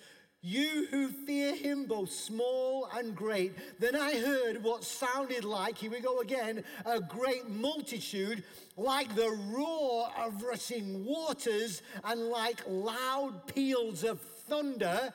[0.45, 3.53] you who fear him, both small and great.
[3.79, 8.43] Then I heard what sounded like, here we go again, a great multitude,
[8.77, 15.11] like the roar of rushing waters and like loud peals of thunder,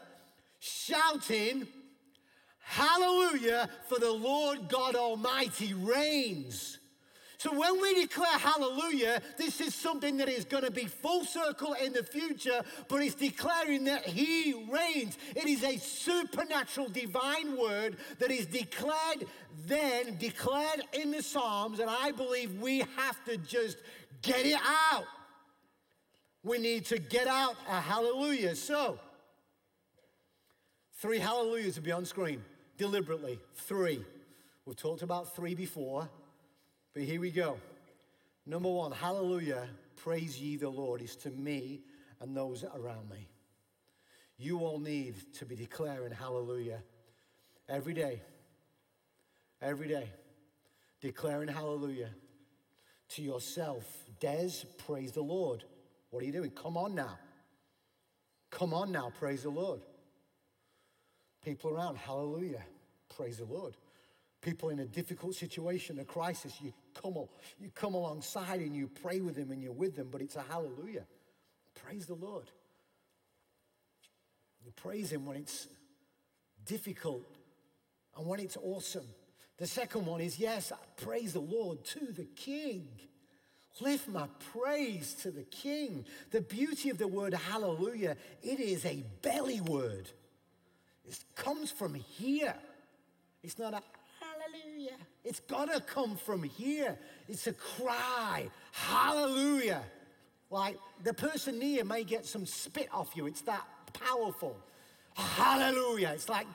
[0.58, 1.68] shouting,
[2.58, 6.80] Hallelujah, for the Lord God Almighty reigns.
[7.41, 11.72] So when we declare hallelujah, this is something that is going to be full circle
[11.72, 15.16] in the future, but it's declaring that He reigns.
[15.34, 19.26] It is a supernatural divine word that is declared
[19.66, 23.78] then, declared in the Psalms, and I believe we have to just
[24.20, 24.61] get it
[24.93, 25.07] out.
[26.43, 28.55] We need to get out a hallelujah.
[28.55, 28.99] So,
[30.99, 32.45] three hallelujahs will be on screen
[32.76, 33.38] deliberately.
[33.55, 34.05] Three.
[34.66, 36.11] We've talked about three before.
[36.95, 37.59] But here we go.
[38.47, 41.82] Number one, hallelujah, praise ye the Lord, is to me
[42.20, 43.28] and those around me.
[44.38, 46.82] You all need to be declaring hallelujah
[47.68, 48.22] every day.
[49.62, 50.09] every day,
[51.01, 52.11] declaring hallelujah
[53.11, 53.84] to yourself.
[54.20, 54.51] Des,
[54.86, 55.64] praise the Lord.
[56.11, 56.51] What are you doing?
[56.51, 57.18] Come on now.
[58.51, 59.80] Come on now, praise the Lord.
[61.45, 62.62] People around, hallelujah,
[63.14, 63.76] praise the Lord.
[64.41, 67.14] People in a difficult situation, a crisis, you come,
[67.61, 70.43] you come alongside and you pray with them and you're with them, but it's a
[70.43, 71.05] hallelujah.
[71.84, 72.51] Praise the Lord.
[74.64, 75.68] You praise Him when it's
[76.64, 77.24] difficult
[78.16, 79.07] and when it's awesome.
[79.59, 82.88] The second one is yes, I praise the Lord to the King.
[83.80, 86.05] Lift my praise to the King.
[86.30, 90.11] The beauty of the word hallelujah, it is a belly word.
[91.05, 92.55] It comes from here.
[93.43, 93.82] It's not a
[94.53, 94.96] hallelujah.
[95.24, 96.98] It's got to come from here.
[97.28, 99.82] It's a cry, hallelujah.
[100.51, 103.26] Like the person near may get some spit off you.
[103.26, 104.57] It's that powerful.
[105.14, 106.12] Hallelujah.
[106.14, 106.46] It's like,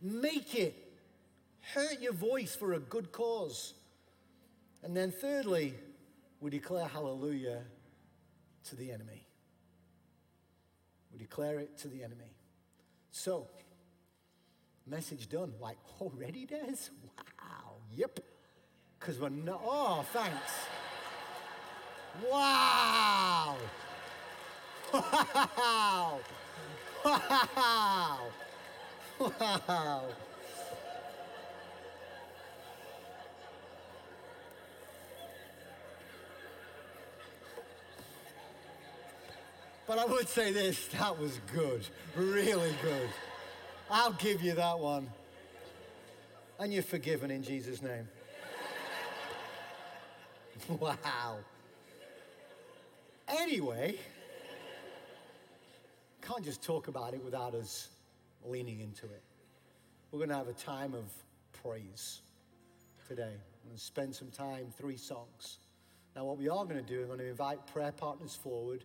[0.00, 0.74] make it.
[1.74, 3.74] Hurt your voice for a good cause.
[4.82, 5.74] And then, thirdly,
[6.40, 7.62] we declare hallelujah
[8.64, 9.28] to the enemy.
[11.12, 12.34] We declare it to the enemy.
[13.12, 13.46] So,
[14.86, 15.52] message done.
[15.60, 16.90] Like, already, Des?
[17.04, 17.74] Wow.
[17.94, 18.20] Yep.
[18.98, 19.60] Because we're not.
[19.64, 20.52] Oh, thanks.
[22.30, 23.56] Wow.
[24.92, 26.20] Wow.
[27.04, 28.20] Wow.
[29.18, 30.02] Wow.
[39.86, 41.84] But I would say this that was good,
[42.16, 43.10] really good.
[43.94, 45.06] I'll give you that one.
[46.58, 48.08] And you're forgiven in Jesus' name.
[50.80, 51.36] wow.
[53.28, 53.96] Anyway,
[56.22, 57.90] can't just talk about it without us
[58.46, 59.22] leaning into it.
[60.10, 61.04] We're going to have a time of
[61.62, 62.22] praise
[63.06, 63.34] today.
[63.62, 65.58] We're going to spend some time, three songs.
[66.16, 68.84] Now, what we are going to do, I'm going to invite prayer partners forward.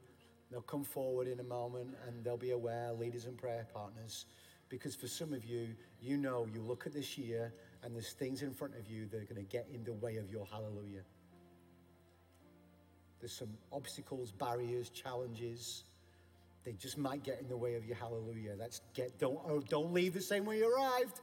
[0.52, 4.26] They'll come forward in a moment and they'll be aware, leaders and prayer partners.
[4.70, 5.70] Because for some of you,
[6.02, 7.54] you know, you look at this year
[7.84, 10.18] and there's things in front of you that are going to get in the way
[10.18, 11.04] of your hallelujah.
[13.20, 15.86] There's some obstacles, barriers, challenges.
[16.64, 18.56] They just might get in the way of your hallelujah.
[18.58, 21.22] That's get don't oh, don't leave the same way you arrived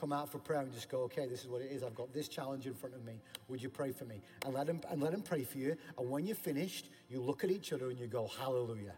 [0.00, 1.82] come out for prayer and just go, okay, this is what it is.
[1.82, 3.20] I've got this challenge in front of me.
[3.48, 4.22] Would you pray for me?
[4.46, 5.76] And let him and let him pray for you.
[5.98, 8.94] And when you're finished, you look at each other and you go, Hallelujah.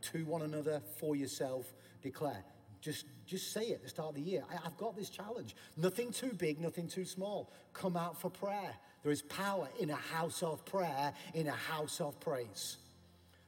[0.00, 1.72] To one another, for yourself,
[2.02, 2.44] declare.
[2.80, 4.44] Just, just say it at the start of the year.
[4.50, 5.56] I, I've got this challenge.
[5.76, 7.52] Nothing too big, nothing too small.
[7.72, 8.74] Come out for prayer.
[9.02, 12.76] There is power in a house of prayer, in a house of praise.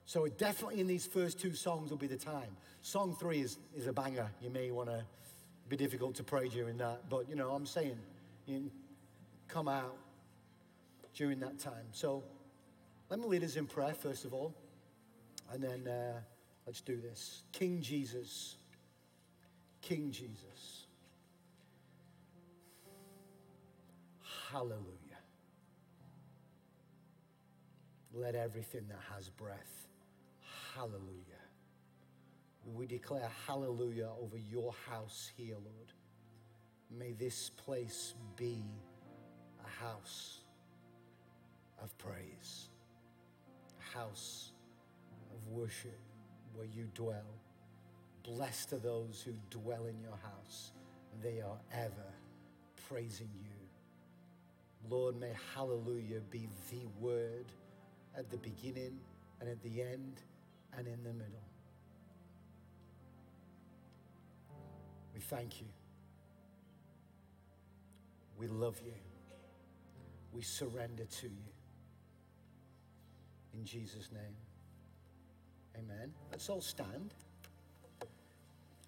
[0.07, 2.57] So definitely in these first two songs will be the time.
[2.83, 4.29] Song three is, is a banger.
[4.43, 5.05] You may want to
[5.69, 7.97] be difficult to pray during that, but you know, I'm saying,
[8.47, 8.71] you
[9.47, 9.97] come out
[11.15, 11.87] during that time.
[11.93, 12.25] So
[13.09, 14.53] let me lead us in prayer first of all,
[15.53, 16.21] and then uh,
[16.71, 17.43] let's do this.
[17.51, 18.55] King Jesus,
[19.83, 20.87] King Jesus,
[24.53, 24.87] Hallelujah.
[28.15, 29.89] Let everything that has breath
[30.77, 31.43] hallelujah.
[32.65, 35.93] We declare hallelujah over your house here, Lord.
[36.97, 38.63] May this place be
[39.65, 40.39] a house
[41.83, 42.69] of praise,
[43.81, 44.53] a house
[45.33, 45.99] of worship
[46.55, 47.41] where you dwell.
[48.25, 50.73] Blessed are those who dwell in your house.
[51.23, 52.13] They are ever
[52.89, 53.51] praising you.
[54.89, 57.47] Lord, may hallelujah be the word
[58.17, 58.99] at the beginning
[59.41, 60.23] and at the end
[60.77, 61.45] and in the middle.
[65.15, 65.67] We thank you.
[68.39, 68.95] We love you.
[70.33, 71.53] We surrender to you.
[73.55, 74.37] In Jesus' name.
[75.77, 76.13] Amen.
[76.31, 77.15] Let's all stand.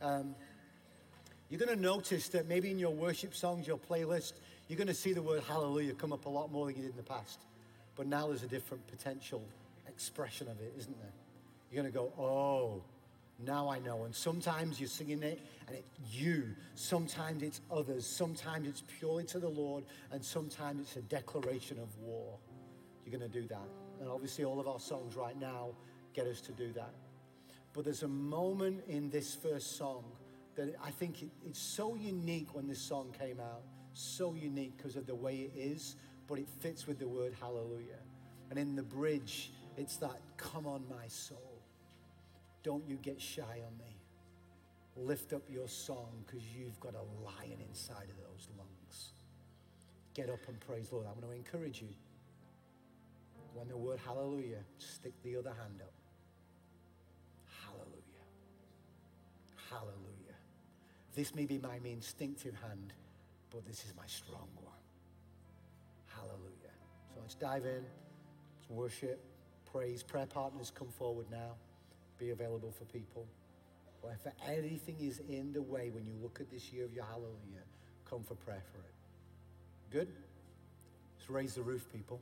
[0.00, 0.34] Um,
[1.48, 4.32] you're going to notice that maybe in your worship songs, your playlist,
[4.68, 6.92] you're going to see the word hallelujah come up a lot more than you did
[6.92, 7.40] in the past.
[7.94, 9.42] But now there's a different potential
[9.86, 11.12] expression of it, isn't there?
[11.70, 12.82] You're going to go, oh,
[13.44, 14.04] now I know.
[14.04, 16.48] And sometimes you're singing it and it's you.
[16.74, 18.06] Sometimes it's others.
[18.06, 19.84] Sometimes it's purely to the Lord.
[20.10, 22.38] And sometimes it's a declaration of war.
[23.04, 23.68] You're going to do that.
[24.00, 25.70] And obviously, all of our songs right now
[26.14, 26.94] get us to do that.
[27.72, 30.04] But there's a moment in this first song
[30.56, 33.62] that I think it, it's so unique when this song came out.
[33.94, 35.96] So unique because of the way it is,
[36.26, 38.00] but it fits with the word hallelujah.
[38.50, 41.62] And in the bridge, it's that, come on, my soul.
[42.62, 43.96] Don't you get shy on me.
[44.96, 49.12] lift up your song because you've got a lion inside of those lungs.
[50.14, 51.06] Get up and praise Lord.
[51.06, 51.88] I'm going to encourage you.
[53.54, 55.92] When the word hallelujah, stick the other hand up.
[59.72, 60.36] Hallelujah.
[61.14, 62.92] This may be my instinctive hand,
[63.50, 64.74] but this is my strong one.
[66.06, 66.74] Hallelujah.
[67.14, 67.82] So let's dive in.
[68.60, 69.24] Let's worship,
[69.72, 70.02] praise.
[70.02, 71.54] Prayer partners come forward now.
[72.18, 73.26] Be available for people.
[74.04, 77.64] If anything is in the way when you look at this year of your hallelujah,
[78.08, 78.94] come for prayer for it.
[79.90, 80.08] Good?
[81.16, 82.20] Let's raise the roof, people.